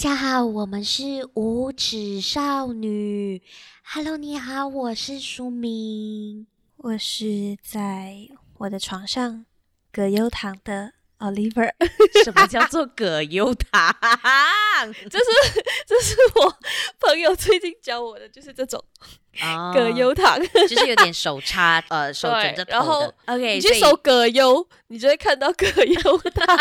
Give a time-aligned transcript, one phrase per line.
[0.00, 3.42] 大家好，我们是无耻少女。
[3.84, 6.46] Hello，你好，我是舒明，
[6.78, 8.16] 我是在
[8.56, 9.44] 我的床上
[9.92, 11.74] 葛优躺的 Oliver。
[12.24, 13.94] 什么叫做葛优躺？
[15.10, 15.26] 这是
[15.86, 16.58] 这是我
[16.98, 18.82] 朋友最近教我的，就是这种。
[19.42, 26.58] 哦、葛优躺 就是有点手插呃 手枕着然后 OK，你去搜葛优，你就会看到葛优躺。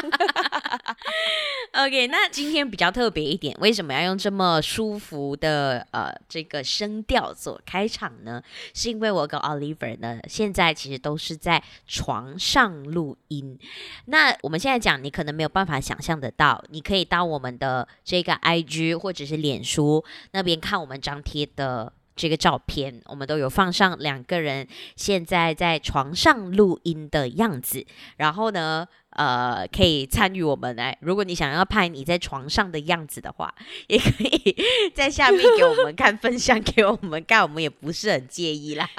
[1.74, 8.42] OK，那今天比较特别一点，为什么要用这么舒服的呃这个声调做开场呢？
[8.74, 13.60] 是因为我跟 Oliver 呢，现在其实都是在床上录音。
[14.06, 21.92] 那我们现在讲，你可能没有办法想象得到，你可以到我们的这个 IG 或者是脸书那边看我们张贴的。
[22.20, 24.68] 这个照片我们都有放上两个人
[24.98, 27.86] 现在在床上录音的样子，
[28.18, 30.98] 然后呢，呃，可以参与我们来。
[31.00, 33.56] 如果你想要拍你在床上的样子的话，
[33.88, 34.54] 也可以
[34.94, 38.90] 在下面给我们看，分享给我们看，我们也不是很介意啦。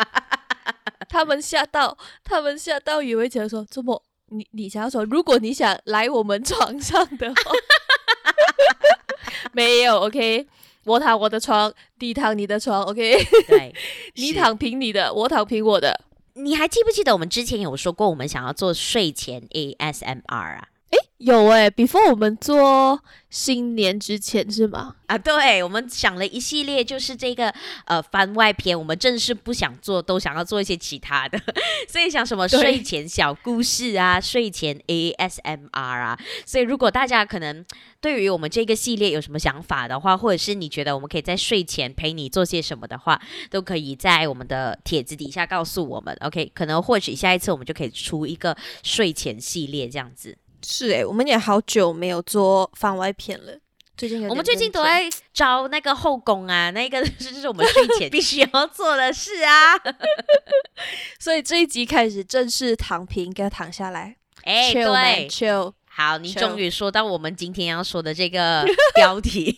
[1.11, 7.53] 他们吓到，他们吓到，以为觉得说这么，你你想要说，如果你想来我们床上的话，
[9.53, 10.47] 没有，OK。
[10.85, 13.25] 我躺我的床，你躺你的床，OK？
[13.47, 13.75] 对，
[14.17, 16.01] 你躺平你的，我躺平我的。
[16.35, 20.69] 你还记不记得我们之前有说过，我们想要做睡前 ASMR 啊？
[21.21, 24.97] 诶，有诶，before 我们做新年之前是吗？
[25.07, 27.53] 啊，对，我们想了一系列，就是这个
[27.85, 28.77] 呃番外篇。
[28.77, 31.39] 我们正是不想做，都想要做一些其他的，
[31.87, 36.19] 所以想什么睡前小故事啊，睡前 ASMR 啊。
[36.47, 37.65] 所以如果大家可能
[38.01, 46.17] 对于我们这个系列有什么想法的话，或者是你觉得我们可以在睡前陪你做些什么的话，都可以在我们的帖子底下告诉我们。
[46.23, 50.39] OK，可能或许下一次我们就可以出一个睡前系列这样子。
[50.63, 53.59] 是诶，我们也好久没有做番外篇了。
[53.97, 59.77] 最近我们最近都在招那个后宫啊，那个 就是我们睡前 必须要做的事啊。
[61.21, 64.17] 所以这一集开始正式躺平，给他躺下来。
[64.45, 65.75] 哎，对，chill。
[65.87, 69.55] 好，你终于说到我们今天要说的这个标题。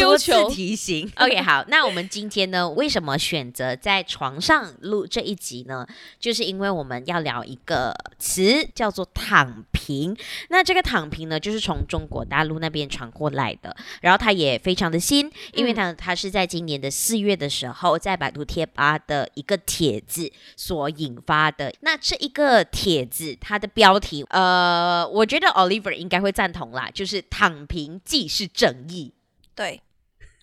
[0.00, 5.86] 多次提醒， OK，好，那我们今天呢，为什么选择在床上录这一集呢？
[6.18, 10.16] 就是因为我们要聊一个词，叫做“躺平”。
[10.50, 21.72] 那这个“躺平”呢，就是从中国大陆那边传过来的，然后它也非常的新，因为它它是在今年的四月的时候，在百度贴吧的一个帖子所引发的。
[21.80, 29.12] 那这一个帖子，它的标题，呃，我觉得 Oliver 应该会赞同啦，就是“躺平既是正义”。
[29.54, 29.80] 对，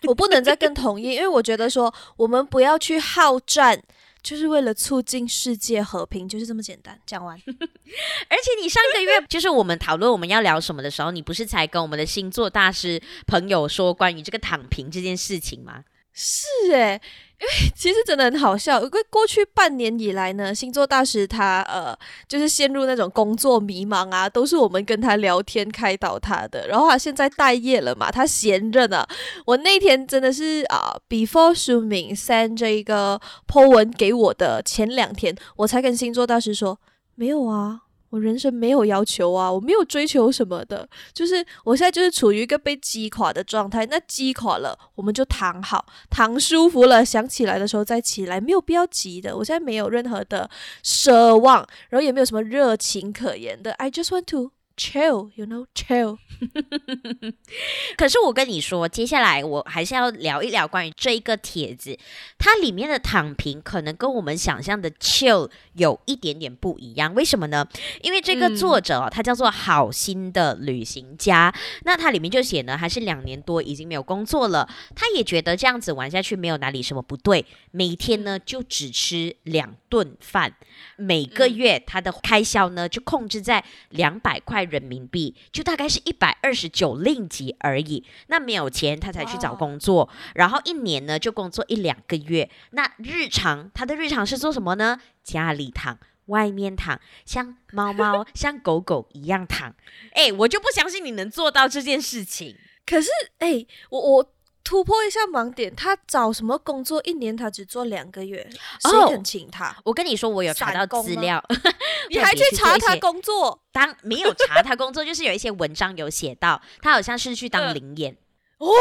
[0.07, 3.81] 我不能再更同意，因为我觉得说我们不要去好战，
[4.21, 6.99] 就是为了促进世界和平，就是这么简单。
[7.05, 15.83] 讲完， 而且你上个月 就是我们讨论我们要聊什么的时候，你不是才跟我们的星座大师朋友说关于这个躺平这件事情吗？
[16.13, 17.01] 是诶。
[17.43, 21.93] 因 为其实真的很好笑，因为过去半年以来呢，星座大师他呃
[22.27, 26.67] 就是陷入那种工作迷茫啊，都是我们跟他聊天开导他的。
[26.67, 29.05] 然后他现在待业了嘛，他闲着呢。
[29.45, 36.79] 我那天真的是啊、，before 书明 send 这一个 po 文给我的前两天，我才跟星座大师说
[37.15, 37.81] 没有啊。
[38.13, 43.87] 我人生没有要求啊，我没有追求什么的，就是我现在就是处于一个被击垮的状态。
[43.87, 49.35] 那击垮了，我们就躺好，躺舒服了，想起来的时候再起来，没有必要急的。
[49.35, 50.47] 我现在没有任何的
[50.83, 53.71] 奢望，然后也没有什么热情可言的。
[53.71, 56.17] I just want to chill, you know, chill.
[57.97, 61.97] 可是我跟你说，接下来我还是要聊一聊关于这一个帖子，
[62.37, 67.13] 它里面的躺平可能跟我们想象的 chill 有一点点不一样。
[67.13, 67.67] 为什么呢？
[68.01, 71.53] 因为这个作者哦，他叫做好心的旅行家，
[71.83, 80.53] 那他里面就写呢，还是两年多已经没有工作了，他也觉得这样子玩下去没有哪里什么不对，每天呢就只吃两顿饭，
[80.97, 86.33] 每个月他的开销呢就控制在两百块人民币，就大概是一百。
[86.43, 92.49] 二十九令吉而已，那没有钱他才去找工作，然后一年呢就工作一两个月。
[92.71, 94.99] 那日常他的日常是做什么呢？
[95.23, 99.73] 家里躺，外面躺，像猫猫 像狗狗一样躺。
[100.11, 102.57] 哎，我就不相信你能做到这件事情。
[102.85, 104.33] 可是，哎，我我。
[104.63, 107.01] 突破一下盲点，他找什么工作？
[107.03, 108.49] 一年他只做两个月，
[108.79, 111.43] 谁肯请他？Oh, 我跟你说，我有查到资料，
[112.09, 113.61] 你还去查他工作？
[113.73, 118.17] 当没有查他工作，就是有一些文章有写到，他好像是去当灵演、
[118.59, 118.73] 呃、哦。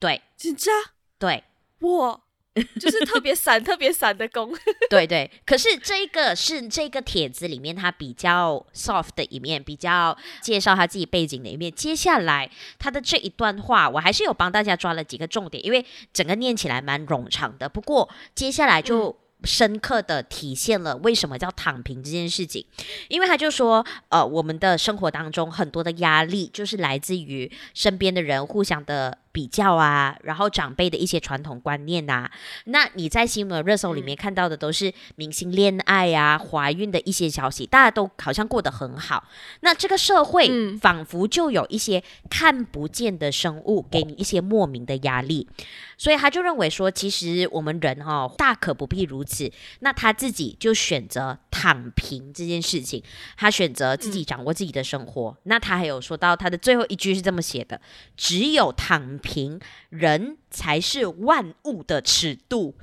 [0.00, 0.60] 对，真的？
[1.18, 1.44] 对，
[1.78, 2.20] 哇，
[2.80, 4.54] 就是特别散、特别散的攻。
[4.88, 11.72] 对 对，可是这一个是这个帖子里面他比较 soft 的一面，比较介绍他自己背景的一面。
[11.72, 17.68] 接下来他的这一段话，我还是有帮大家抓了几个重点，因为整个念起来蛮冗长的。
[17.68, 19.08] 不过接下来就。
[19.10, 19.14] 嗯
[19.46, 22.64] 深刻的体现了为什么叫躺平这件事情，
[23.08, 29.18] 因为他就说，呃，我们的生活当中很多的压力就是来自于身边的人互相的。
[29.34, 32.30] 比较啊，然后长辈的一些传统观念啊，
[32.66, 39.24] 那你在新闻热搜里面看到的都是明星恋爱啊、怀孕的一些消息，大家都好像过得很好。
[39.62, 42.00] 那这个社会仿佛就有一些
[42.30, 45.48] 看不见的生物给你一些莫名的压力，
[45.98, 49.50] 所以他就认为说，其实我们人哈、哦、大可不必如此。
[49.80, 53.02] 那他自己就选择躺平这件事情，
[53.36, 55.36] 他选择自己掌握自己的生活。
[55.42, 57.80] 那他还有说到他的最后一句是这么写的：
[58.16, 59.18] 只有躺。
[59.24, 62.76] 平人才是万物的尺度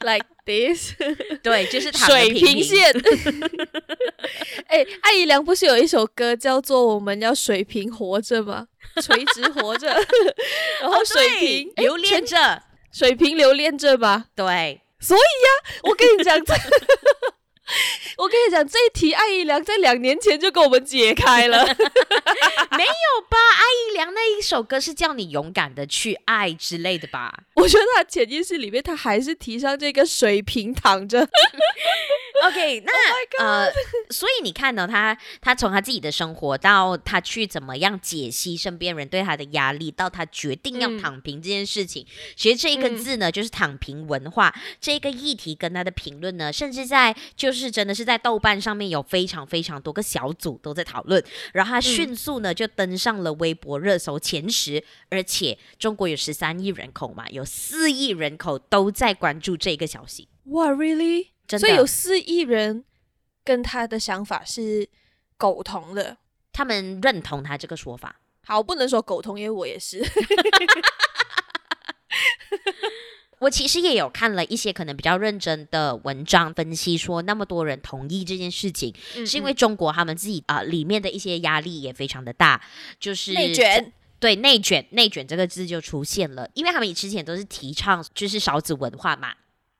[0.00, 0.94] ，like this，
[1.42, 2.90] 对，就是水平线。
[4.68, 8.68] 哎、欸，艾怡良不是有一首歌叫做《我们要水平活着》吗？
[9.02, 9.88] 垂直活着，
[10.80, 14.26] 然后水平、哦、留恋着，水平留恋着吧。
[14.34, 16.54] 对，所以呀、啊，我跟你讲这。
[18.18, 23.36] 我跟你讲，这一题艾怡良在两年前就给我们解开了， 没有吧？
[23.36, 27.32] 艾怡良那一首歌是叫你勇敢的去爱之类的吧？
[27.56, 31.28] 我觉得他潜意识里面，他还是提倡这个水平躺着。
[32.44, 33.72] OK，那、oh、呃，
[34.10, 51.22] 所以你看呢，他他从他自己的生活到他去怎么样解析身边人对他的压力，到他决定要躺平这件事情，嗯、其实这一个字呢，就是躺平文化、嗯、这一个议题跟他的评论呢，甚至在就是真的是在豆瓣上面有非常非常多个小组都在讨论，
[51.52, 60.28] 然后他迅速呢就登上了微博热搜前十，而且中国有十三亿人口嘛，有四亿人口都在关注这个消息。
[60.44, 61.28] 哇，Really？
[61.58, 62.84] 所以有四亿人
[63.44, 64.88] 跟他的想法是
[65.36, 66.16] 苟同的，
[66.52, 68.20] 他们认同他这个说法。
[68.44, 70.04] 好，不能说苟同，因为我也是。
[73.38, 82.60] 我其实也有看了一些可能比较认真的文章分析，说那么多人同意这件事情，嗯嗯，是因为中国他们自己啊、呃、里面的一些压力也非常的大，
[82.98, 83.92] 就是内卷。
[84.18, 89.34] 对，内卷，内卷这个字就出现了，因为他们之前都是提倡就是少子文化嘛。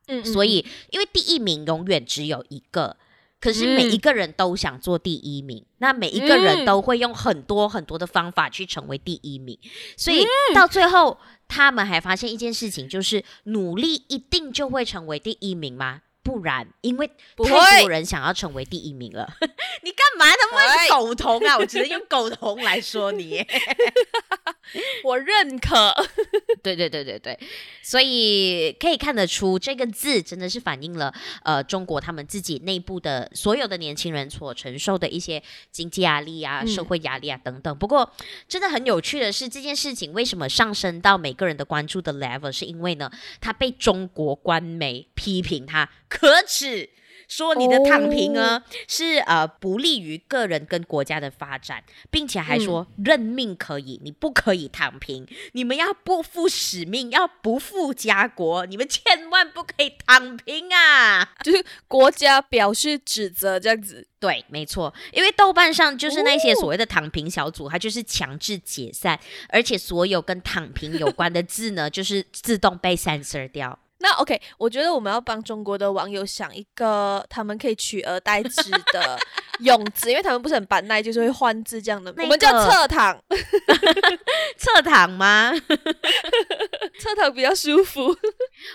[0.09, 2.99] 嗯，所以因为第一名永远只有一个，
[3.41, 9.59] 可是每一个人都想做第一名，嗯、那每一个人都会用很多很多的方法去成为第一名，
[9.97, 10.25] 所以
[10.55, 16.03] 到最后他们还发现一件事情，就是努力一定就会成为第一名吗？
[16.27, 17.09] 不然，因为
[17.45, 19.33] 太多人想要成为第一名了。
[19.85, 21.57] 你干嘛他妈是苟同啊？
[21.57, 23.47] 我只能用苟同来说你。
[25.05, 25.95] 我认可。
[26.65, 27.39] 对对对对对，
[27.81, 31.15] 所以可以看得出这个字真的是反映了
[31.45, 35.41] 呃中国他们自己内部的所有的年轻人所承受的一些
[35.71, 37.73] 经济压力啊、社会压力啊等等。
[37.73, 38.13] 嗯、不过
[38.49, 43.09] 真的很有趣的是，这件事情为什么上升到每个人的关注的 level，是因为呢，
[43.41, 45.89] 他被中国官媒批评他。
[46.19, 46.89] 可耻！
[47.29, 48.77] 说你的躺平呢、oh.
[48.87, 55.27] 是呃不利于个人跟国家的发展，并且还说认命可以，嗯、你不可以躺平。
[55.51, 61.29] 你们要不负使命，要不负家国，你们千万不可以躺平啊！
[61.43, 64.07] 就是国家表示指责这样子。
[64.21, 67.73] 对，没错，因为豆瓣上就是那些所谓的躺平小组，oh.
[67.73, 73.77] 它就是强制解散，而且所有跟躺平有关的字呢，就是自动被 censor 掉。
[73.99, 79.19] 那 OK，我觉得我们要帮中国的网友想一个他们可以取而代之的
[79.61, 82.13] 用词，因为他们不是很板耐，就是会换字这样的。
[82.13, 83.19] 那个、我们叫侧躺，
[84.59, 85.53] 侧躺吗？
[87.01, 88.15] 侧躺比较舒服。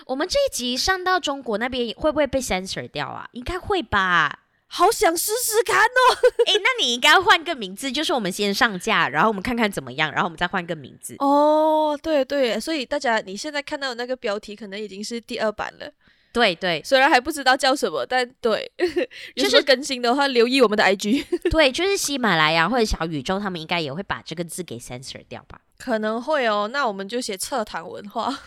[0.06, 3.28] 我们这一集上到中国那边会不会被 censor 掉啊？
[3.32, 4.40] 应该会吧。
[4.74, 6.16] 好想试试看哦！
[6.46, 11.14] 哎、欸，那你应该换个名字，就是我们先上架，然后我们看看怎么样，然后我们再换个名字。
[11.18, 15.92] 哦，对对，所以大家你现在看到的那个标题可能已经是第二版了。
[16.32, 18.72] 对对，虽然还不知道叫什么，但对，
[19.36, 21.26] 就是更新的话，留意我们的 IG。
[21.52, 25.60] 对，就是喜马拉雅或者小宇宙，他们应该也会把这个字给 censor 掉吧？
[25.78, 28.34] 可能会哦，那我们就写侧躺文化。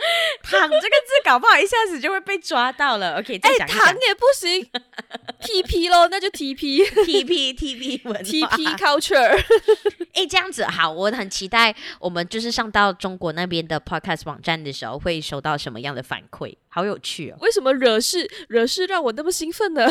[0.42, 3.18] 躺这个字搞不好一下子就会被抓到了。
[3.18, 3.38] OK。
[3.42, 4.66] 哎，躺也不行，
[5.42, 9.38] TP 咯，那就 TP，TP TP 文 TP culture。
[10.14, 17.36] 哎，这样子好，我很期待我们就是上到中国那边的 podcast 网站的时候，会收到什么样的反馈，好有趣哦。
[17.40, 19.86] 为什么惹事惹事让我那么兴奋呢？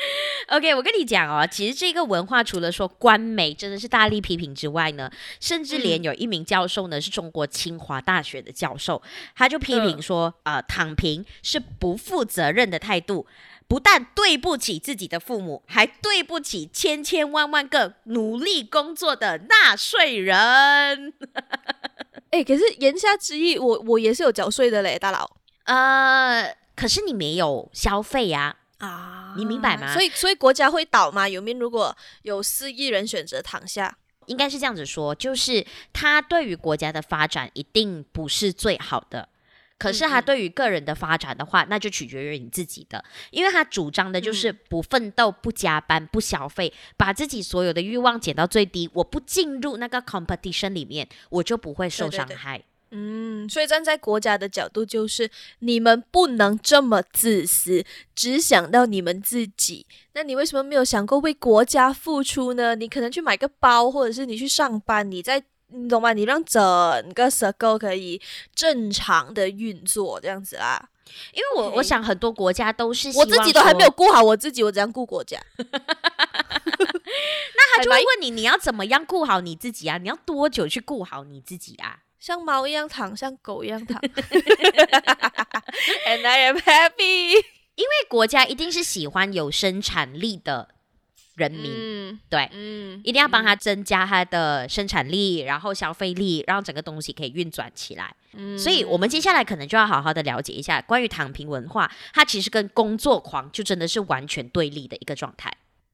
[0.48, 9.00] OK，我跟你讲哦，其实这个文化除了说官媒真的是大力批评之外呢，甚至连有一名教授呢，是中国清华大学的教授，
[9.36, 13.26] 他就批评说，呃，呃，躺平是不负责任的态度，
[13.68, 21.12] 不但对不起自己的父母，还对不起千千万万个努力工作的纳税人。
[22.30, 25.36] 哎、欸，可是言下之意，我我也是有缴税的嘞，大佬。
[25.64, 28.40] 呃，可是你没有消费呀。
[28.40, 28.59] 啊，
[29.36, 29.92] 你明白吗？
[29.92, 31.28] 所以，所以国家会倒吗？
[31.28, 31.58] 有没有？
[31.58, 33.96] 如果有四亿人选择躺下，
[34.26, 39.28] 应该是这样子说，就是他对于国家的发展一定不是最好的，
[39.78, 48.88] 可是他对于个人的发展的话，那就取决于你自己的，因为他主张的就是不奋斗、不加班、不消费，把自己所有的欲望减到最低。
[48.94, 52.26] 我不进入那个 competition 里面，我就不会受伤害。
[52.26, 52.69] 对对对。
[52.92, 55.30] 嗯，所以站在国家的角度，就是
[55.60, 59.86] 你们不能这么自私，只想到你们自己。
[60.14, 62.74] 那你为什么没有想过为国家付出呢？
[62.74, 66.12] 你可能去买个包，或者是你去上班，你在，你懂吗？
[66.12, 66.60] 你让整
[67.14, 68.20] 个 circle 可以
[68.54, 70.88] 正常的运作，这样子啦。
[71.32, 75.40] 因为我.我想很多国家都是，我自己都还没有顾好我自己，我怎样顾国家？
[75.56, 75.64] 那
[77.76, 79.96] 他就会问你，你要怎么样顾好你自己啊？
[79.98, 82.00] 你要多久去顾好你自己啊？
[82.20, 83.98] 像猫一样躺，像狗一样躺，
[86.06, 87.34] And I am happy。
[87.76, 90.68] 因为国家一定是喜欢有生产力的
[91.34, 98.14] 人民，嗯、对，嗯，一定要帮他增加他的生产力，嗯，然后消费力，让整个东西可以运转起来。
[98.34, 105.50] 嗯，所以我们接下来可能就要好好的了解一下关于躺平文化，它其实跟工作狂就真的是完全对立的一个状态。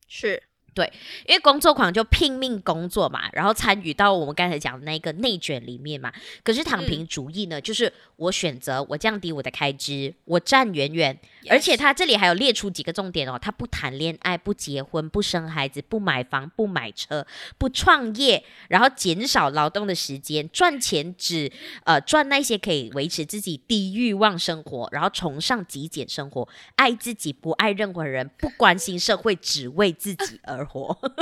[0.09, 0.43] 是。
[0.77, 0.93] 对，
[1.27, 6.13] 因为工作狂就拼命工作嘛，然后参与到我们刚才讲的那个内卷里面嘛。
[6.45, 11.19] 可是躺平主义呢，嗯、就是我选择我降低我的开支，我站远远。
[11.49, 21.51] 而且他这里还有列出几个重点哦，他不谈恋爱，不结婚，不生孩子，不买房，不买车，不创业，然后减少劳动的时间，赚钱只
[21.85, 30.93] 呃赚那些可以维持自己低欲望生活，然后崇尚极简生活，爱自己不爱任何人，不关心社会，只为自己而活。
[30.93, 30.99] 活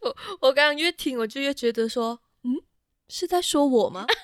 [0.00, 2.62] 我 我刚刚越听，我就越觉得说，嗯，
[3.08, 4.06] 是在说我吗？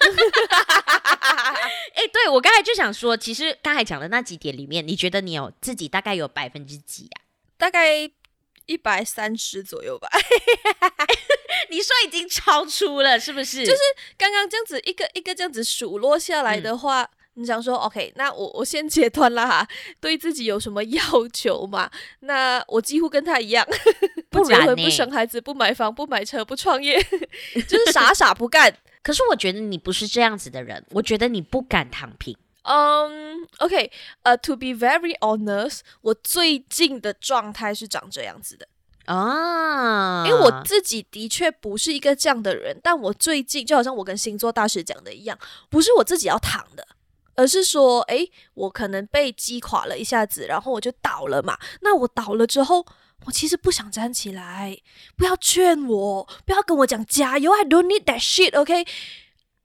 [1.94, 7.20] 哎、欸，对，我刚才就想说，其实刚才讲的那几点里面，你觉得你有自己大概有百分之几啊？
[7.58, 8.11] 大概
[8.66, 10.08] 一百三十左右吧。
[11.70, 13.64] 你说已经超出了，是不是？
[13.64, 13.78] 就是
[14.16, 17.02] 刚刚这样子一个一个这样子数落下来的话。
[17.02, 19.67] 嗯你想说，OK，那我我先截断了哈，
[20.00, 21.91] 对自己有什么要求吗？
[22.21, 23.67] 那我几乎跟他一样，
[24.31, 26.97] 不结婚、不生孩子、不买房、不买车、不创业，
[27.69, 28.76] 就是傻傻不干。
[29.03, 32.37] 可是我觉得你不是这样子的人，我觉得你不敢躺平。
[32.62, 33.91] 嗯、um,，OK，
[34.23, 38.67] 呃、uh,，To be very honest，我最近的状态是长这样子的
[39.05, 45.38] 啊，因为我自己的确不是一个这样的人，但我最近就好像我跟星座大师讲的一样，
[45.69, 46.87] 不是我自己要躺的。
[47.37, 51.59] 而是说，诶，我可能被击垮了一下子，然后我就倒了嘛。
[51.83, 52.85] 那我倒了之后，
[53.26, 54.79] 我其实不想站起来。
[55.17, 57.53] 不要劝我，不要跟我讲加油。
[57.53, 58.87] I don't need that shit, OK?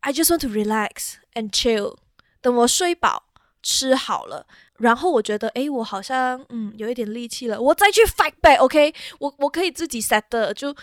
[0.01, 1.97] I just want to relax and chill。
[2.41, 3.23] 等我睡饱、
[3.61, 4.47] 吃好了，
[4.77, 8.93] 然后我觉得，诶，我好像嗯有一点力气了，我再去 fight back, OK？
[9.19, 10.75] 我我可以自己 set 的就。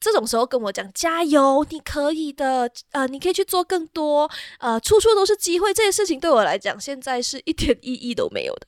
[0.00, 5.72] 这种时候跟我讲加油，你可以的，呃，你可以去做更多，呃，处处都是机会。
[5.74, 8.66] 这些事情对我来讲，现在是一点意义都没有的。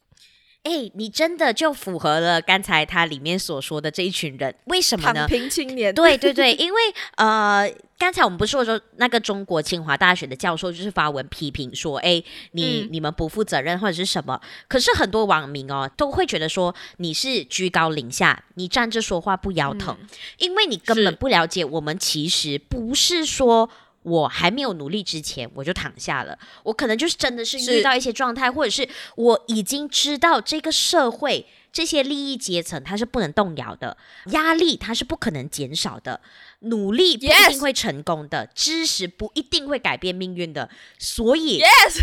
[0.64, 5.20] 哎，你真的就符合了刚才他里面所说的这一群人，为什么呢？
[5.20, 5.92] 躺平青年。
[5.92, 6.80] 对对对， 因为
[7.16, 14.40] 呃，刚才我们不是说说那个中国清华大学的教授就是发文批评说，哎，你、嗯、你们不负责任或者是什么？
[14.68, 23.68] 可是很多网民哦都会觉得说你是居高临下，你站着说话不腰疼，嗯、因为你根本不了解我们其实不是说。
[24.02, 26.38] 我还没有努力之前，我就躺下了。
[26.64, 36.20] 我可能就是真的是遇到一些状态，或者是我已经知道这个社会这些利益阶层它是不能动摇的，压力它是不可能减少的，
[36.60, 40.68] 努力不一定会成功的.知识不一定会改变命运的。
[40.98, 42.00] 所以，Yes.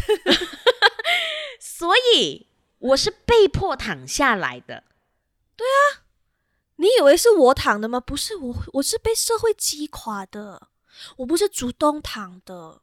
[1.60, 2.48] 所以
[2.80, 4.84] 我是被迫躺下来的。
[5.58, 6.08] 对啊，
[6.78, 8.00] 你以为是我躺的吗？
[8.00, 10.69] 不是我，我是被社会击垮的。
[11.18, 12.82] 我不是主动躺的，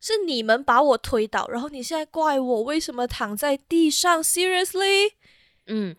[0.00, 5.12] 是你们把我推倒，然后你现在怪我为什么躺在地上？Seriously？
[5.66, 5.94] 嗯，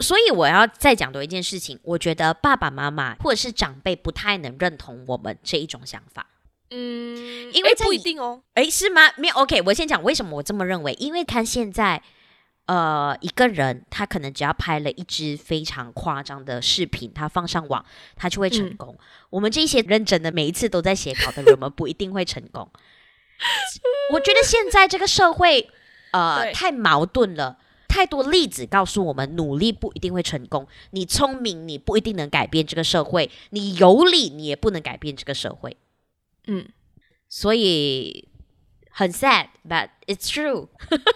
[0.00, 6.26] 所以我要再讲多一件事情，我觉得爸爸妈妈或者是长辈不太能认同我们这一种想法。
[6.70, 8.42] 嗯，因为不一定哦。
[8.54, 9.12] 诶，是吗？
[9.16, 9.34] 没有。
[9.34, 12.02] OK，我先讲为什么我这么认为，因为他现在
[12.66, 17.84] 呃，一个人他可能只要拍了一支非常夸张的视频，他放上网，
[18.16, 18.94] 他就会成功。
[18.98, 22.70] 嗯、我们这些认真的，每一次都在写稿的人，我们不一定会成功。
[24.14, 25.68] 我觉得现在这个社会，
[26.12, 27.58] 呃，太矛盾了。
[27.88, 30.66] 太多例子告诉我们，努力不一定会成功。
[30.92, 35.76] 你聪明，你不一定能改变这个社会；你有理，你也不能改变这个社会。
[36.46, 36.66] 嗯，
[37.28, 38.28] 所以
[38.92, 40.68] 很 sad，but it's true。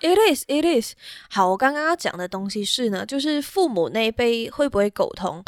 [0.00, 0.94] It is, it is。
[1.30, 5.42] 好，我刚刚要讲的东西是呢，就是父母那一辈会不会苟同？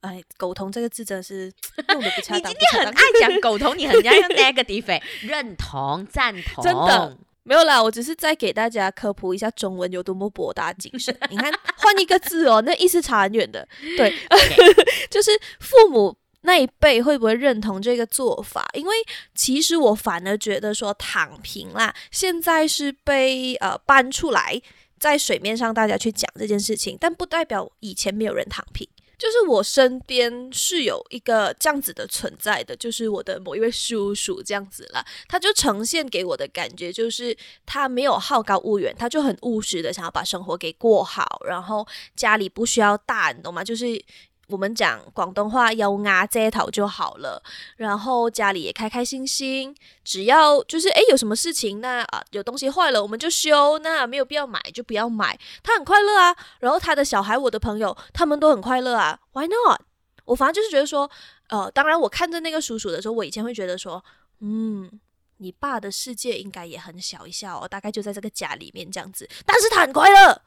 [0.00, 1.52] 哎，苟同这个字真的是
[1.90, 2.50] 用的不恰当。
[2.50, 7.16] 你今天很爱讲 苟同，你很爱用 negative，认同、赞同，真的。
[7.42, 11.16] 没有啦，我只是在给大家科普一下中文有多么博大精深。
[11.30, 13.66] 你看，换一个字哦，那意思差很远的。
[13.96, 15.08] 对，Okay.
[15.08, 18.66] 就是父母那一辈会不会认同这个做法？
[18.72, 18.94] 因为
[19.34, 24.60] 其实我反而觉得说躺平啦，现在是被呃搬出来
[24.98, 28.88] 在水面上大家去讲这件事情，但不代表以前没有人躺平。
[29.18, 43.62] 就是我身边是有一个这样子的存在的，就是我的某一位叔叔这样子啦，他就呈现给我的感觉就是他没有好高骛远，他就很务实的想要把生活给过好，然后家里不需要大，你懂吗？
[43.62, 44.02] 就是。
[44.50, 47.42] 我们讲广东话，有牙遮头就好了。
[47.76, 55.38] 然后家里也开开心心，只要就是诶，有什么事情，那啊有东西坏了我们就修，那没有必要买就不要买。
[55.62, 59.20] 他很快乐啊，然后他的小孩，我的朋友，他们都很快乐啊。
[59.32, 59.82] Why not？
[60.26, 61.10] 我反正就是觉得说，
[61.48, 64.04] 呃，当然我看着那个叔叔的时候，我以前会觉得说，
[64.40, 65.00] 嗯，
[65.38, 70.42] 你爸的世界应该也很小一下哦，大概就在这个家里面这样子，但是他很快乐。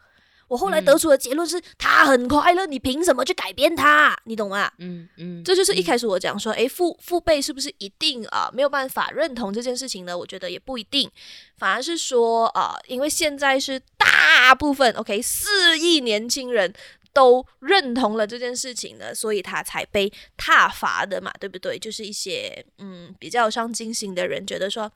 [0.47, 4.15] 我后来得出的结论是，嗯、他很快乐，你凭什么去改变他？
[4.25, 4.71] 你懂吗？
[4.77, 10.17] 嗯嗯，嗯这就是一开始我讲说，诶，父父辈是不是一定啊、呃、没有办法认同这件事情呢？
[10.17, 11.09] 我觉得也不一定，
[11.57, 16.73] 反而是说啊、呃，因为现在是大部分 OK 四亿年轻人
[17.13, 21.79] 都认同了这件事情呢，所以他才被踏伐的嘛，对不对？
[21.79, 24.91] 就是一些嗯比较有上进心的人觉得说。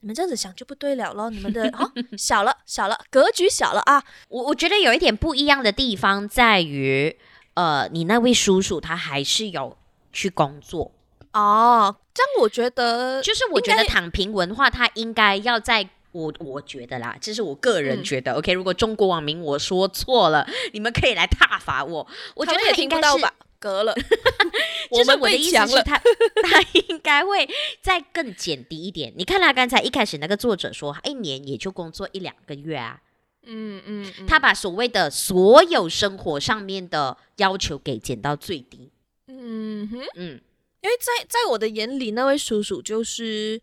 [0.00, 4.04] 你们这样子想就不对了咯，你们的哦小了小了，格局小了啊！
[4.28, 7.16] 我我觉得有一点不一样的地方在于，
[7.54, 9.76] 呃，你那位叔叔他还是有
[10.12, 10.92] 去工作
[11.32, 11.96] 哦。
[12.14, 18.32] 这样我觉得，就是我觉得躺平文化，他应该要在我我觉得啦，这是我个人觉得。
[18.32, 22.06] 嗯、OK，如果中国网民我说错了，你们可以来挞伐我。
[22.36, 23.34] 我觉得也听不到吧。
[23.58, 23.94] 隔了，
[24.90, 25.98] 就是我的意思是他，
[26.42, 27.48] 他应该会
[27.82, 29.12] 再更减低一点。
[29.16, 33.00] 你看他刚才一开始那个作者说，一年也就工作一两个月啊，
[33.42, 38.90] 嗯嗯，嗯他把所谓的所有生活上面的要求给减到最低，
[39.26, 40.40] 嗯哼，嗯，
[40.80, 43.60] 因为在在我的眼里，那位叔叔就是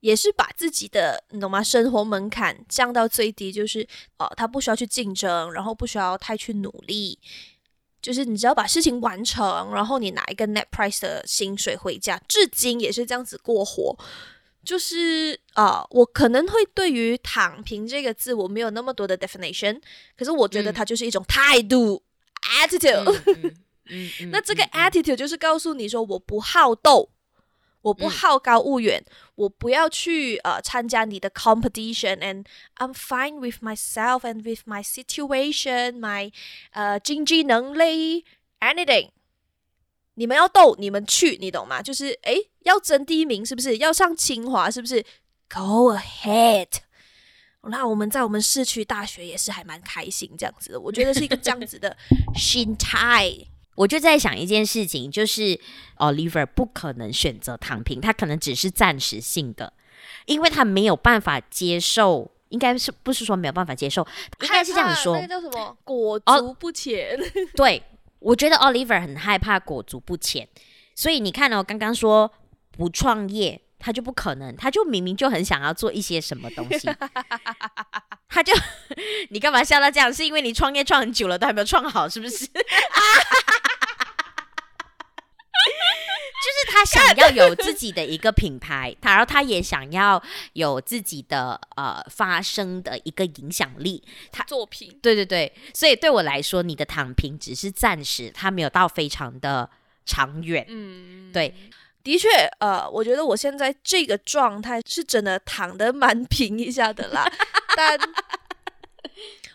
[0.00, 1.62] 也是把自己的你懂吗？
[1.62, 3.82] 生活门槛降到最低，就是
[4.18, 7.18] 哦、呃，他不需要去竞争，然后不需要太去努力。
[8.06, 13.98] 就是你只要把事情完成，然后你拿一个 net price 的薪水回家，至今也是这样子过活。
[14.64, 19.80] 就是啊、呃，我可能会对于“躺平”这个字我没有那么多的 definition，
[20.16, 22.00] 可是我觉得它就是一种态度、
[22.60, 23.20] 嗯、attitude。
[23.42, 23.54] 嗯
[23.90, 27.10] 嗯嗯、那这个 attitude 就是告诉你说我不好斗。
[27.86, 32.44] 我不好高骛远，嗯、我不要去呃参加你的 competition，and
[32.78, 36.32] I'm fine with myself and with my situation，my
[36.72, 38.24] 呃经济能力
[38.60, 39.10] ，anything。
[40.14, 41.80] 你们要斗，你们去，你懂吗？
[41.80, 43.76] 就是诶，要争第一名是不是？
[43.76, 45.04] 要上清华是不是
[45.48, 46.68] ？Go ahead。
[47.68, 51.96] 那我们在我们市区大学也是还蛮开心这样子的，我觉得是一个这样子的
[52.34, 53.30] 心态。
[53.76, 55.58] 我就在想一件事情，就是
[55.98, 59.72] Oliver 不可能选择躺平，他可能只是暂时性的，
[60.24, 64.06] 因为他没有办法接受，应该是不是说没有办法接受，
[64.40, 65.76] 应该是这样说，那个叫什么？
[65.84, 67.16] 裹足不前。
[67.16, 67.82] 哦、对，
[68.18, 70.48] 我觉得 Oliver 很害怕裹足不前，
[70.94, 72.32] 所以你看哦，刚刚说
[72.72, 76.88] 不创业，他就不可能，他就明明就很想要做一些什么东西，
[78.28, 78.52] 他就
[79.30, 80.12] 你干嘛笑到这样？
[80.12, 82.46] 是因为你创业创很久了，都还没有创好，是不是？
[86.36, 94.04] 就是他想要有自己的一个品牌，他然后他也想要有自己的呃发声的一个影响力。
[94.30, 99.68] 他作品，对对对，所以对我来说，你的躺平只是暂时，他没有到非常的
[100.04, 100.64] 长远。
[100.68, 101.52] 嗯，对，
[102.06, 102.28] 的确，
[102.60, 107.24] 呃，我觉得我现在这个状态是真的躺得蛮 平一下的啦，
[107.76, 107.98] 但。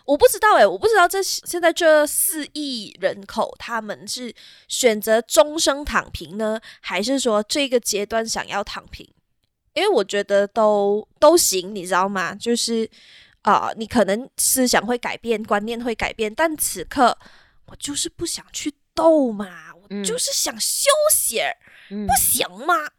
[0.04, 4.34] 我不知道诶，我不知道这现在这四亿人口，他们是
[4.66, 9.08] 选择终生躺平呢，还是说这个阶段想要躺平？
[9.74, 12.34] 因为我觉得都都行，你知道吗？
[12.34, 12.90] 就是
[13.42, 17.16] 啊、你可能思想会改变，观念会改变，但此刻
[17.66, 19.71] 我就是不想去斗嘛，
[20.04, 21.40] 就是想休息，
[21.90, 22.90] 嗯、不行吗？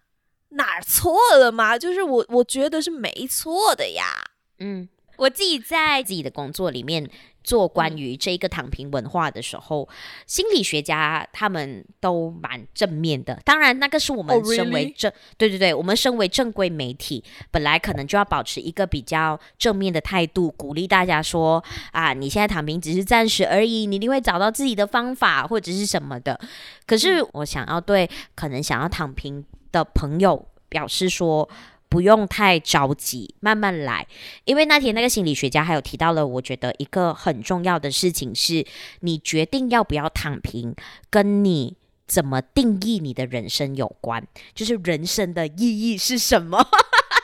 [0.49, 1.79] 哪儿错了吗？
[1.79, 4.23] 就是我我觉得是没错的呀。
[4.59, 7.09] 嗯，我自己在自己的工作里面。
[7.43, 9.93] 做关于这个躺平文化的时候，嗯、
[10.25, 13.39] 心理学家他们都蛮正面的。
[13.43, 15.19] 当然，那个是我们身为正，oh?
[15.37, 26.39] 对对对，我们身为正规媒体，本来可能就要保持一个比较正面的态度，鼓励大家说啊，你现在躺平只是暂时而已，你一定会找到自己的方法或者是什么的。
[26.87, 31.49] 可是，我想要对可能想要躺平的朋友表示说。
[31.93, 34.07] 不用太着急，慢慢来。
[34.45, 38.65] 因为那天那个心理学家还有提到了，我觉得一个很重要的事情是，
[39.01, 40.75] 你决定要不要躺平，
[41.11, 41.77] 跟你
[42.07, 44.25] 怎么定义你的人生有关。
[44.55, 46.67] 就是人生的意义是什么？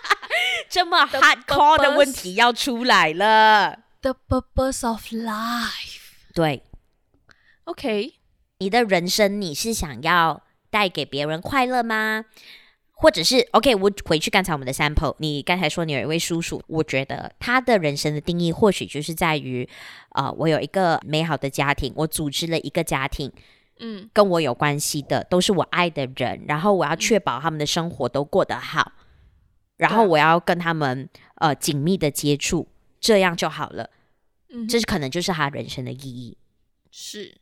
[0.70, 3.80] 这么 hardcore 的问题要出来了。
[4.02, 5.98] The purpose of life。
[6.36, 6.62] 对
[7.64, 8.14] ，OK，
[8.60, 12.26] 你的人生你是想要带给别人快乐吗？
[13.02, 19.68] 或者是 OK，我回去刚才我们的 sample，你刚才说你有一位叔叔，我觉得他的人生的定义或许就是在于，
[20.10, 23.32] 呃，我有一个美好的家庭，我组织了一个家庭，
[23.80, 29.06] 嗯，跟我有关系的都是我爱的人，然后我要确保他们的生活都过得好，嗯、
[29.78, 32.68] 然后我要跟他们呃紧密的接触，
[33.00, 33.90] 这样就好了，
[34.50, 36.38] 嗯，这是可能就是他人生的意义，
[36.92, 37.38] 是。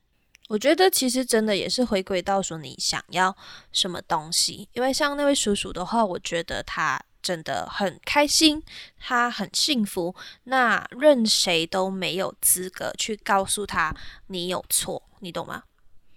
[0.47, 3.36] 我觉得其实真的也是回归到说你想要
[3.71, 8.63] 什么东西，因为像那位叔叔的话，我觉得他真的很开心，
[8.97, 13.93] 他很幸福，那任谁都没有资格去告诉他
[14.27, 15.63] 你有错，你懂吗？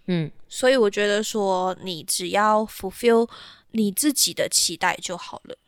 [0.06, 3.28] 嗯，所以我觉得说你只要 fulfill
[3.72, 5.58] 你自己的期待就好了。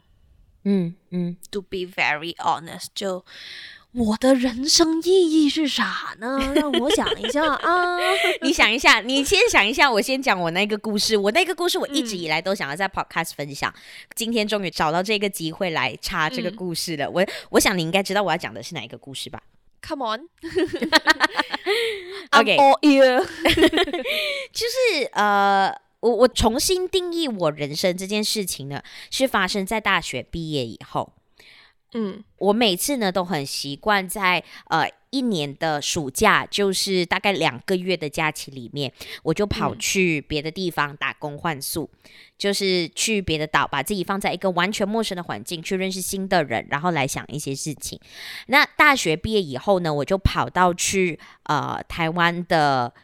[0.65, 3.25] 嗯嗯，to be very honest 就。
[3.95, 5.11] 我的人生意
[5.45, 6.39] 义是啥呢？
[6.57, 7.99] 让我想一下啊！
[8.41, 11.15] 你想一下，你先想一下，我先讲我那个故事。
[11.15, 13.81] 我那个故事我一直以来都想要在 podcast 分享，嗯、
[14.15, 17.05] 今天终于找到这个机会来插这个故事了。
[17.07, 19.43] 嗯、我我想你应该知道我要讲的是哪一个故事吧
[19.87, 20.29] ？Come on，o
[22.45, 23.27] k a l l e
[24.53, 31.13] 就是呃，我我重新定义我人生这件事情呢，是发生在大学毕业以后。
[31.95, 38.91] 嗯，我每次呢都很习惯在呃一年的暑假，就是大概两个月的假期里面，
[39.23, 48.01] 我就跑去别的地方打工换宿，嗯、就是去别的岛，把自己放在一个完全陌生的环境，去认识新的人，然后来想一些事情。
[48.47, 52.95] 那大学毕业以后呢，我就跑到去呃台湾的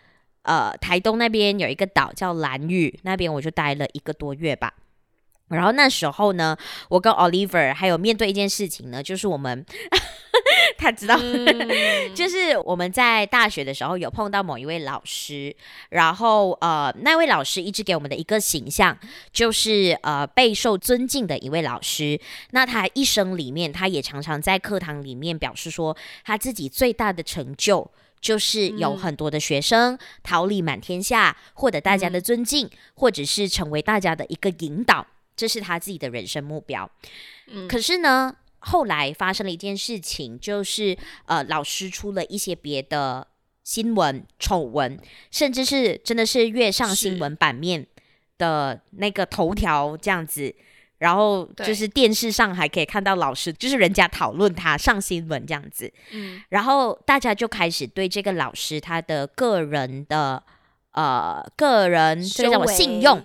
[0.44, 4.72] 呃台东那边有一个岛叫兰屿，那边我就待了一个多月吧。
[5.48, 6.56] 然后那时候呢，
[6.88, 9.64] 我跟 Oliver 还有面对一件事情呢，就是我们
[10.76, 15.54] 他知道，嗯、就是我们在大学的时候有碰到某一位老师，
[15.90, 18.96] 然后呃，那位老师一直给我们的一个形象
[19.32, 22.20] 就是呃备受尊敬的一位老师。
[22.50, 35.06] 那他一生里面，他也常常在课堂里面表示说，他自己最大的成就就是有很多的学生、嗯、桃李满天下，获得大家的尊敬，嗯、或者是成为大家的一个引导。
[35.38, 36.90] 这是他自己的人生目标，
[37.46, 43.24] 嗯，可是呢，后来发生了一件事情，就是呃，老师出了一些别的
[43.62, 44.98] 新闻、丑闻，
[45.30, 47.86] 甚至是真的是跃上新闻版面
[48.36, 50.52] 的那个头条这样子，
[50.98, 60.42] 然后就是电视上还可以看到老师，就是人家讨论他上新闻这样子，嗯，然后大家就开始对这个老师他的个人的
[60.94, 63.24] 呃个人这个叫什么信用。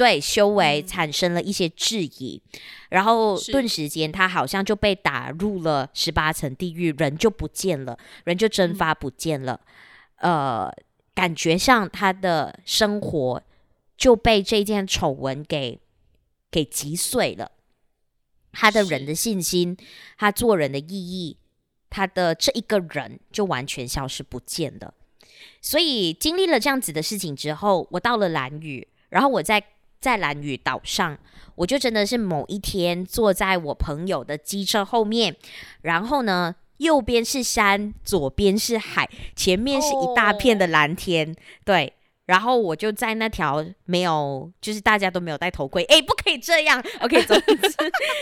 [0.00, 9.60] 对修为产生了一些质疑，嗯、然后顿时间他好像就被打入了十八层地狱，人就不见了，人就蒸发不见了。
[10.22, 10.74] 嗯、呃，
[11.14, 13.42] 感觉上他的生活
[13.98, 15.78] 就被这件丑闻给
[16.50, 17.52] 给击碎了，
[18.52, 19.76] 他的人的信心，
[20.16, 21.36] 他做人的意义，
[21.90, 24.94] 他的这一个人就完全消失不见了。
[25.60, 29.62] 所以经历了这样子的事情之后，我到了蓝屿，然后我在。
[30.00, 31.18] 在蓝屿岛上，
[31.54, 35.36] 我就真的是某一天坐在我朋友的机车后面，
[35.82, 41.36] 然后呢，右边是山，左边是海，前面是一大片的蓝天，oh.
[41.66, 41.92] 对，
[42.30, 46.80] 然后我就在那条没有，就是大家都没有戴头盔，哎，不可以这样。
[47.00, 47.56] OK，总之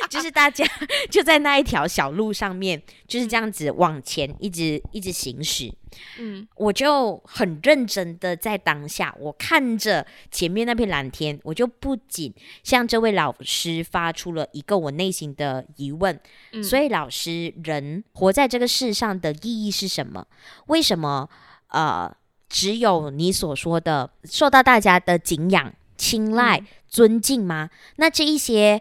[0.09, 0.65] 就是大家
[1.11, 5.71] 就在那一条小路上面，就是这样子往前一直一直行驶。
[6.19, 16.19] 嗯，我就很认真的在当下，我看着前面那片蓝天，我就不仅向这位老师发出了一个我内心的疑问。
[16.53, 20.27] 嗯，所以老师，人活在这个世上的意义是什么？
[20.69, 21.29] 为什么？
[21.69, 22.11] 呃。
[22.49, 27.69] 只有你所说的受到大家的敬仰、青睐、尊敬吗？
[27.97, 28.81] 那这一些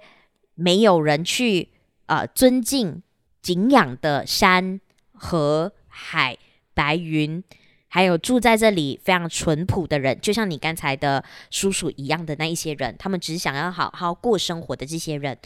[0.55, 1.69] 没有人去
[2.05, 3.03] 呃尊敬、
[3.41, 4.79] 敬仰的山、
[5.11, 6.37] 河、海、
[6.73, 7.43] 白云，
[7.89, 15.37] 还有住在这里非常淳朴的人，就像你刚才的叔叔一样的那一些人，他们只想要好好过生活的这些人，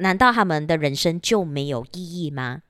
[0.00, 2.62] 难道他们的人生就没有意义吗？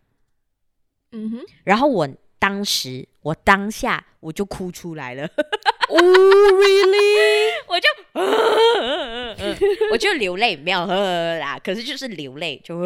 [1.13, 2.09] 嗯哼，然后我。
[2.41, 5.29] 当时我当下我就哭出来了，
[5.89, 7.51] Oh really？
[7.69, 7.89] 我就，
[9.93, 12.81] 我就流泪，没有呵啦，可是就是流泪，就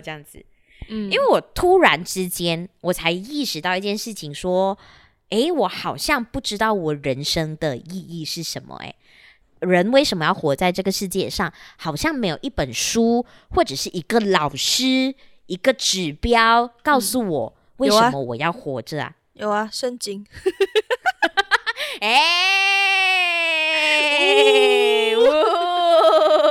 [0.00, 0.44] 这样子。
[0.88, 4.76] 嗯，因为我突然之间我才意识到一件事情，说，
[5.30, 8.76] 诶，我好像不知道我人生的意义是什么。
[8.78, 8.96] 诶，
[9.60, 11.52] 人为什么要活在这个世界上？
[11.76, 15.14] 好像没有一本书或者是一个老师
[15.46, 17.52] 一个指标告诉我。
[17.56, 19.14] 嗯为什么我要活着啊？
[19.38, 20.24] 有啊，圣经。
[22.00, 22.08] 哎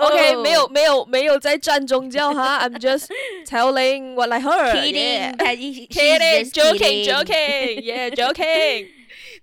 [0.02, 3.08] ，OK，没有没有没有在站宗教哈，I'm just
[3.48, 4.74] telling what I heard.
[4.76, 8.88] Kidding, kidding, joking, joking, yeah, joking.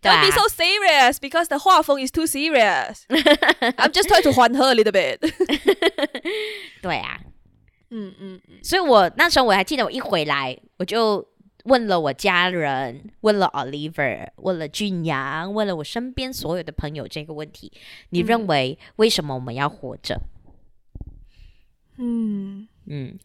[0.03, 3.05] Don't be so serious because the 画风 is too serious.
[3.09, 5.19] I'm just trying to 缓和 a little bit.
[6.81, 7.21] 对啊，
[7.91, 11.27] 嗯嗯嗯，所以我那时候我还记得，我一回来我就。
[11.65, 17.73] 问了我家人，问了 Oliver，问了俊阳，问了我身边所有的朋友这个问题：
[18.11, 20.21] 你认为为什么我们要活着？
[21.99, 23.19] 嗯嗯，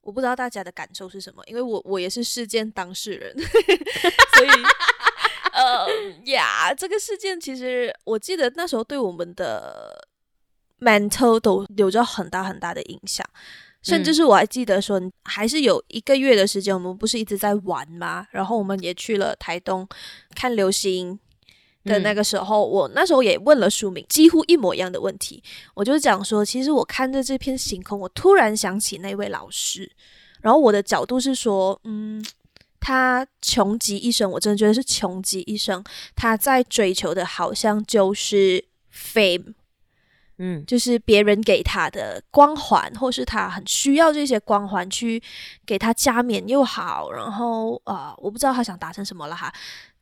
[0.00, 4.48] 我不知道大家的感受是什么，因为我我也是事件当事人， 所以
[5.52, 5.86] 呃
[6.32, 10.08] 呀，这个事件其实我记得那时候对我们的
[10.80, 13.24] mental 都有着很大很大的影响。
[13.82, 18.26] 甚至是我还记得说，还是有一个月的时间，我们不是一直在玩吗？
[18.30, 19.88] 然后我们也去了台东
[20.34, 21.18] 看流星
[21.84, 25.42] 的那个时候，嗯、我那时候也问了书明几乎一模一样的问题。
[25.74, 29.90] 我就讲说，其实我看着这片星空，我突然想起那位老师。
[30.42, 32.24] 然后我的角度是说，嗯，
[32.80, 35.82] 他穷极一生，我真的觉得是穷极一生，
[36.14, 38.64] 他在追求的好像就是
[38.94, 39.54] fame。
[40.42, 45.22] 嗯，就是别人给他的光环，或是他很需要这些光环去
[45.66, 49.52] 给他加冕又好，然后啊、我不知道他想达成什么了哈，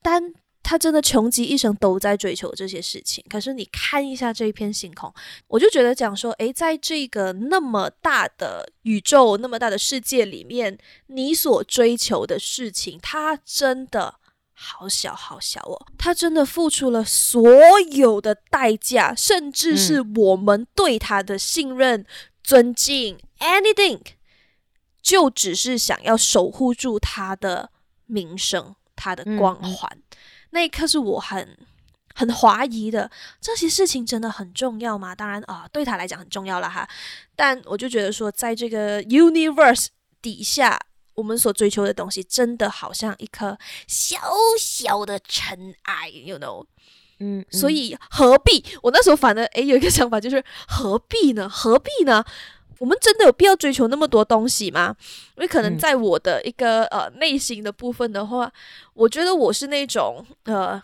[0.00, 0.22] 但
[0.62, 3.24] 他真的穷极一生都在追求这些事情。
[3.28, 5.12] 可是你看一下这一片星空，
[5.48, 14.14] 我就觉得讲说，诶，在这个那么大的宇宙、那么大的世界里面，你所追求的事情，它真的。
[14.60, 17.48] 好小好小哦，他真的付出了所
[17.92, 22.06] 有的代价，甚至是我们对他的信任、嗯、
[22.42, 24.00] 尊敬，anything，
[25.00, 27.70] 就只是想要守护住他的
[28.06, 29.88] 名声、他的光环。
[29.94, 30.18] 嗯、
[30.50, 31.56] 那一刻是我很
[32.12, 33.08] 很怀疑的，
[33.40, 35.14] 这些事情真的很重要吗？
[35.14, 36.88] 当然啊、呃，对他来讲很重要了哈。
[37.36, 39.86] 但我就觉得说，在这个 universe
[40.20, 40.76] 底下。
[41.18, 44.16] 我们所追求的东西，真的好像一颗小
[44.56, 46.64] 小的尘埃，you know？
[47.18, 48.64] 嗯，嗯，所以何必？
[48.84, 51.48] 我那时候反而诶有一个想法，就是何必呢？
[51.48, 52.24] 何必呢？
[52.78, 54.94] 我们真的有必要追求那么多东西吗？
[55.36, 58.52] 因为可能在我的一个、嗯、呃内心的部分的话，
[58.94, 60.80] 我觉得我是那种呃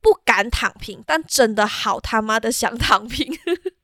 [0.00, 3.32] 不敢躺平，但真的好他妈的想躺平。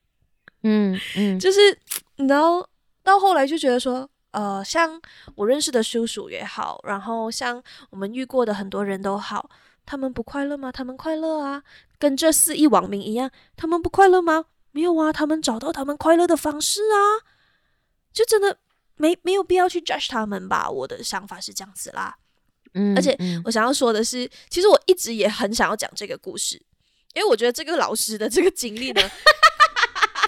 [0.63, 1.79] 嗯嗯，就是
[2.27, 2.67] 然后
[3.01, 4.09] 到后来就觉得说。
[4.35, 5.01] 呃，像
[5.35, 9.49] 我认识的叔叔也好，然后像我们遇过的很多人都好，
[9.85, 10.69] 他们不快乐吗？
[10.69, 11.63] 他们快乐啊，
[11.97, 14.43] 跟这四亿网民一样，他们不快乐吗？
[14.71, 16.99] 没有啊，他们找到他们快乐的方式啊，
[18.11, 18.57] 就真的
[18.97, 20.69] 没没有必要去 judge 他们吧。
[20.69, 22.17] 我的想法是这样子啦，
[22.73, 26.61] 嗯，而且我想要说的是，其实我一直也很想要讲这个故事，
[27.13, 29.01] 因为我觉得这个老师的这个经历呢。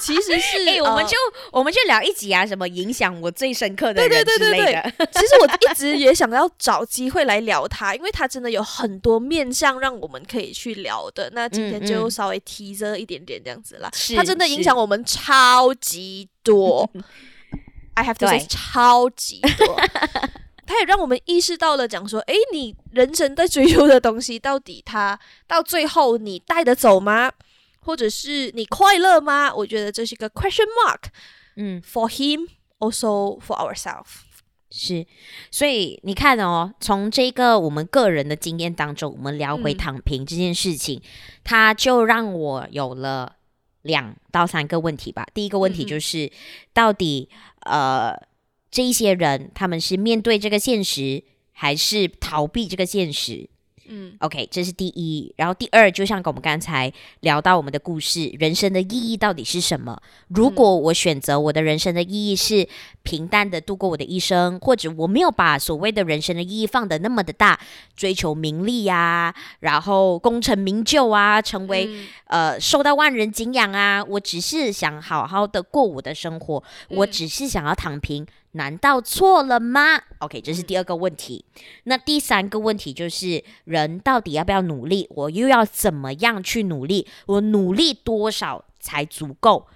[0.08, 1.18] 其实是， 哎、欸，我们就、
[1.52, 4.26] 呃、我们就聊一集啊，什么影响我最深刻的人之类的。
[4.26, 5.08] 对对对对对。
[5.12, 11.30] 其实我一直也想要找机会来聊他，因为他真的有很多面向让我们可以去聊的。
[11.34, 13.92] 那今天就稍微提着一点点这样子啦。
[14.16, 16.90] 他真的影响我们超级多。
[17.96, 19.82] I have to say，超级多。
[20.68, 25.18] 他也让我们意识到了，讲说，诶，你人生在追求的东西，到底他
[25.48, 27.32] 到最后你带得走吗？
[27.88, 29.52] 或者是你快乐吗？
[29.56, 31.06] 我觉得这是一个 question mark。
[31.56, 34.28] 嗯，for him also for ourselves。
[34.70, 35.08] 是，
[35.50, 41.02] 所以你看哦，从这个我们个人的经验当中，我们聊回躺平这件事情，嗯、
[41.46, 43.38] 它就让我有了
[43.84, 45.26] 两到三个问题吧。
[45.34, 46.32] 第一个问题就是，嗯、
[46.74, 47.30] 到底
[47.62, 48.14] 呃，
[48.70, 51.24] 这一些人他们是面对这个现实，
[51.54, 53.50] 还是逃避这个现实？
[53.88, 55.34] 嗯，OK，这是第一。
[55.38, 60.00] 然后第二，就像我们刚才聊到我们的故事，人生的意义到底是什么？
[60.28, 62.68] 如果我选择我的人生的意义是
[63.04, 67.60] 平淡的度过我的一生，或者我没有把所谓的人生的意义放得那么的大，
[67.96, 78.26] 追求名利啊，然后功成名就啊，成为、嗯、呃受到万人敬仰啊，我只是想好好的过我的生活，我只是想要躺平。
[78.58, 81.46] 难道错了吗？OK，这是第二个问题。
[81.84, 85.08] 那第三个问题就是，人到底要不要努力？
[85.12, 87.08] 我又要怎么样去努力？
[87.28, 89.68] 我努力多少才足够？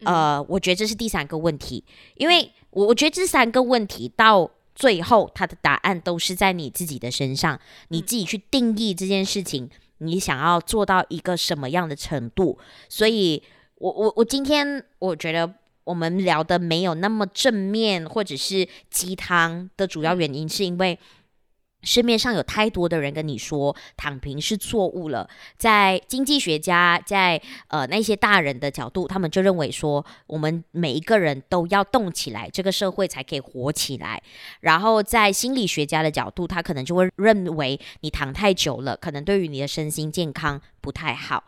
[0.00, 1.82] 呃，我觉得这是第三个问题，
[2.16, 12.58] 因为我我觉得这三个问题到最后，它的答案都是在你自己的身上，你自己去定义这件事情，你想要做到一个什么样的程度。
[12.88, 13.42] 所以
[13.76, 15.54] 我我我今天我觉得。
[15.84, 20.98] 我们聊的没有那么正面，或者是鸡汤的主要原因，是因为
[21.82, 25.28] 市面上有太多的人跟你说躺平是错误了。
[25.58, 34.22] 在经济学家，在呃那些大人的角度，他们就认为说，我们每一个人都要动起来，这个社会才可以活起来。
[34.60, 41.44] 然后在心理学家的角度，他可能就会认为你躺太久了，可能对于你的身心健康不太好。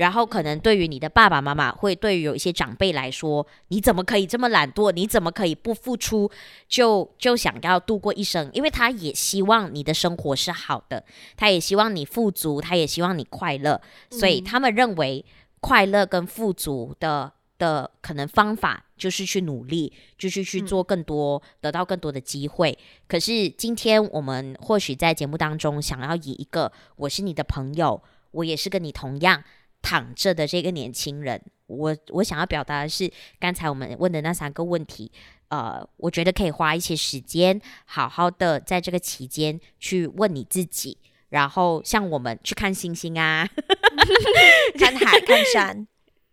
[0.00, 4.90] 然后可能对于你的爸爸妈妈，会对于有一些长辈来说，你怎么可以这么懒惰？
[4.92, 6.30] 你怎么可以不付出
[6.66, 8.48] 就就想要度过一生？
[8.54, 11.04] 因为他也希望你的生活是好的，
[11.36, 13.78] 他也希望你富足，他也希望你快乐，
[14.10, 15.22] 所以他们认为
[15.60, 22.78] 快乐跟富足的的可能方法就是去努力，就是去做更多，得到更多的机会。
[23.06, 29.44] 可是今天我们或许在节目当中想要以一个我是你的朋友，我也是跟你同样。
[29.82, 35.10] 躺着的这个年轻人，我我想要表达的是，刚才我们问的那三个问题，
[35.48, 40.98] 呃，我觉得可以花一些时间，好好的在这个期间去问你自己，
[41.30, 43.48] 然后像我们去看星星啊，
[44.78, 45.86] 看海、 看山。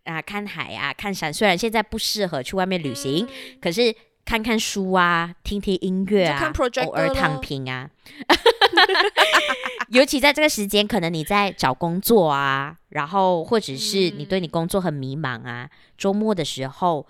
[0.03, 1.33] 啊，看海啊，看山。
[1.33, 3.93] 虽然现在不适合去外面旅行，嗯、可是
[4.27, 6.51] 看看书啊，听听音乐啊，
[6.85, 7.89] 偶尔躺平啊。
[9.87, 17.07] 尤其在这个时间，可能你在找工作啊，然后或者是你对你工作很迷茫啊，周末的时候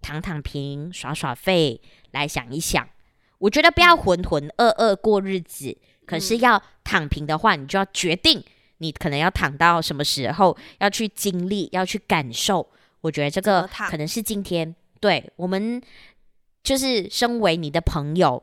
[0.00, 2.88] 躺躺平、耍耍废，来想一想。
[3.36, 8.42] 我觉得不要浑浑噩噩过日子，可是要躺平的话，你就要决定
[8.78, 12.66] 你可能要躺到什么时候，要去经历，要去感受。
[13.02, 15.82] 我觉得这个可能是今天对我们，
[16.64, 18.42] 就是身为你的朋友。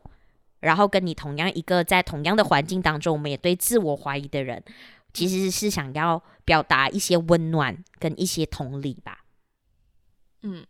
[0.61, 4.63] 然后跟你同样一个在同样的环境当中，我们也对自我怀疑的人，
[5.11, 9.25] 其实是想要表达一些温暖跟一些同理吧。
[10.43, 10.63] 嗯，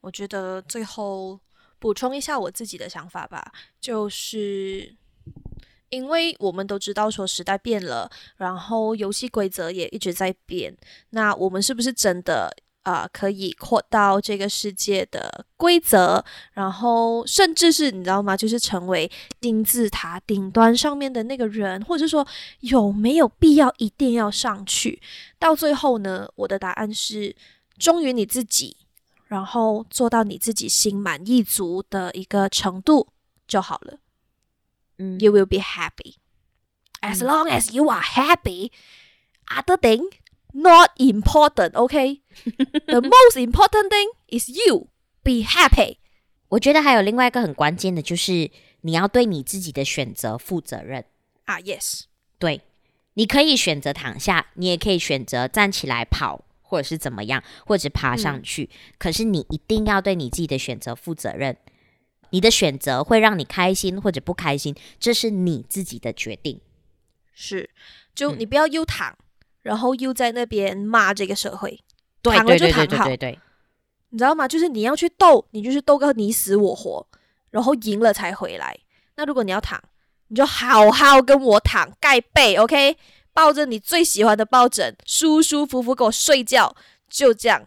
[0.00, 1.38] 我觉得最后
[1.78, 4.96] 补充一下我自己的想法吧，就是
[5.90, 10.74] 因为我们都知道说时代变了，然后游戏规则也一直在变，
[11.10, 12.56] 那我们是不是真的？
[12.84, 18.36] 啊、呃，可以扩到这个世界的规则，然后甚至是你知道吗？
[18.36, 22.26] 就是成为金字塔顶端上面的那个人，或者说
[22.60, 25.00] 有没有必要一定要上去？
[25.38, 27.34] 到最后呢，我的答案是
[27.78, 28.76] 忠于你自己，
[29.26, 33.08] 然后做到你自己心满意足的一个程度
[33.48, 33.98] 就好了。
[34.98, 36.16] 嗯，You will be happy
[37.00, 38.70] as long as you are happy.
[39.46, 40.10] Other thing.
[40.56, 42.20] Not important, okay?
[42.86, 44.86] The most important thing is you
[45.24, 45.96] be happy.
[46.50, 51.04] 我觉得还有另外一个很关键的，就是你要对你自己的选择负责任
[51.46, 51.58] 啊。
[51.58, 52.02] Uh, yes，
[52.38, 52.60] 对，
[53.14, 58.70] 你可以选择躺下，你也可以选择站起来跑，或者是怎么样，或者爬上去。
[58.72, 58.94] 嗯。
[58.98, 61.56] 可是你一定要对你自己的选择负责任。
[62.30, 66.60] 你的选择会让你开心或者不开心，这是你自己的决定。
[67.32, 67.70] 是，
[68.14, 69.10] 就你不要又躺。
[69.10, 69.23] 嗯
[69.64, 71.80] 然后又在那边骂这个社会，
[72.22, 73.36] 对躺了就躺好，对对
[74.10, 74.46] 你知道吗？
[74.46, 77.04] 就是你要去斗，你就是斗个你死我活，
[77.50, 78.78] 然后赢了才回来。
[79.16, 79.82] 那如果你要躺，
[80.28, 82.96] 你就好好跟我躺，盖被，OK，
[83.32, 86.76] 抱着你最喜欢的抱枕，舒舒服服给我睡觉，
[87.08, 87.66] 就这样。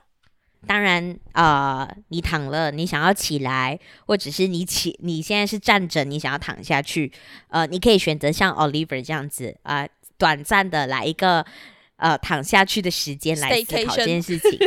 [0.66, 7.12] 当然，呃，你躺了，你想要起来，或者是你起，你现在是站着，你想要躺下去，
[7.50, 11.45] 呃，你可以选择像 Oliver 这样子啊、呃，短暂的来一个
[11.98, 14.58] 呃躺下去的时间来思考这件事情，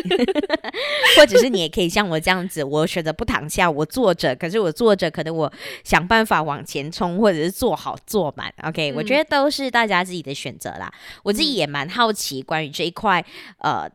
[1.17, 5.53] 或者是你也可以像我这样子，我选择不躺下，我坐着，可是我坐着，可能我
[5.83, 10.93] 想办法往前冲，或者是坐好坐满，OK，、嗯、我觉得都是大家自己的选择啦。
[11.23, 13.25] 我自己也蛮好奇关于这一块，
[13.59, 13.91] 呃。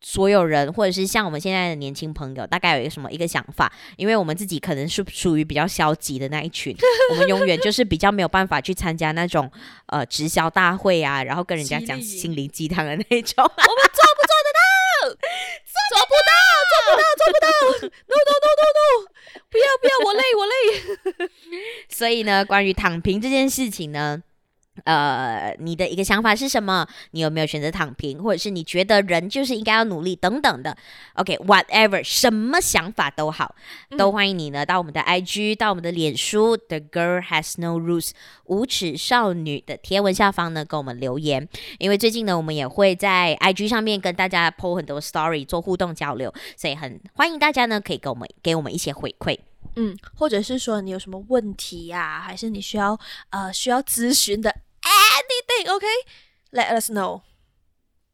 [0.00, 3.72] 所有人，或者是像我们现在的年轻朋友，大概有一个什么一个想法？
[3.96, 6.76] 因为我们自己可能是属于比较消极的那一群，
[7.10, 9.50] 我们永远就是比较没有办法去参加那种
[9.86, 13.42] 呃直销大会啊，然后跟人家讲心灵鸡汤的那种。
[13.44, 14.68] 我们做不做得到？
[15.08, 16.32] 做不到，
[16.70, 17.48] 做不到，做不到
[18.06, 19.08] ！No no no no no！
[19.50, 21.30] 不要不要，我累我累。
[21.88, 24.22] 所以呢，关于躺平这件事情呢。
[24.84, 26.86] 呃，你的一个想法是什么？
[27.12, 30.76] 你有没有选择躺平，或者是你觉得人就是应该要努力等等的
[31.14, 33.54] ？OK，whatever，、okay, 什么想法都好，
[33.96, 38.10] 都欢迎你呢到我们的 IG，到我们的脸书、嗯、The Girl Has No Rules
[38.44, 41.48] 无耻少女的贴文下方呢，给我们留言。
[41.78, 49.38] 因为最近呢，我们也会在 IG 上面跟大家 po 很多 story 做互动交流，所以很欢迎大家呢可以给我们给我们一些回馈。
[49.76, 52.98] 嗯，或者是说你有什么问题呀、啊，还是你需要
[53.30, 54.52] 呃需要咨询的
[55.18, 55.86] ？Anything, OK?
[56.52, 57.22] Let us know.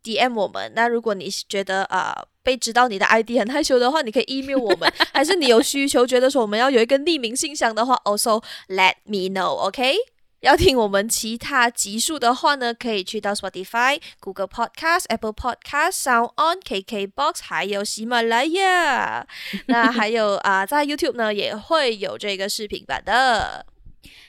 [0.03, 0.73] DM 我们。
[0.75, 4.93] 那如果你觉得啊、呃、被知道你的 ID 很害羞的话，你可以 email 我们。
[5.13, 9.55] 还是你有需求，觉得说我们要有一个匿名信箱的话，also let me know.
[9.67, 9.97] OK?
[10.41, 19.27] 要听我们其他集数的话呢，可以去到 Spotify、Google Podcast、Apple Podcast、Sound On、KKBox，还有喜马拉雅。
[19.69, 23.65] 那还有啊、呃，在 YouTube 呢也会有这个视频版的。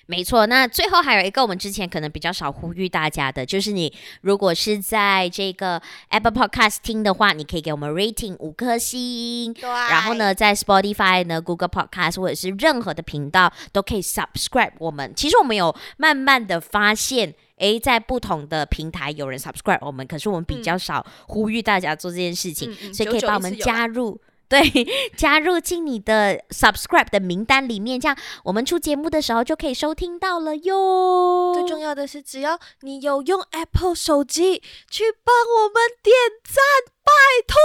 [0.07, 9.53] 没错，那最后还有一个我们之前可能比较少呼吁大家的，就是你如果是在这个 Apple Podcast 听的话，你可以给我们 rating 五颗星。
[9.53, 9.63] 对。
[9.67, 15.11] 然后呢，在 Spotify 呢、Google Podcast 或者是任何的频道都可以 subscribe 我们。
[15.15, 24.19] 其实我们有慢慢的发现，诶，在不同的平台有人 subscribe 我们，可是我们比较少呼吁大家做这件事情，嗯、所以可以把我们加入。
[24.47, 24.61] 对，
[25.17, 31.53] 加入进你的 subscribe 的名单里面，这样我们出节目的时候就可以收听到了哟。
[31.55, 36.63] 最重要的是，只要你有用 Apple 手机去帮我们点赞，
[37.03, 37.11] 拜
[37.47, 37.57] 托，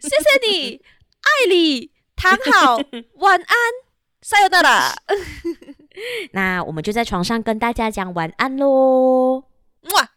[0.00, 0.82] 谢谢你，
[1.20, 2.76] 爱你，躺好，
[3.14, 3.56] 晚安，
[4.20, 4.94] 撒由那拉。
[6.32, 9.44] 那我们就在床上跟大家讲晚安喽。
[9.94, 10.10] 哇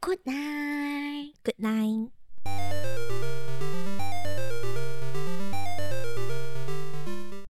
[0.00, 2.23] ，Good night，Good night。
[2.56, 3.43] Thank you.